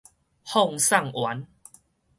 [0.43, 1.45] 放送員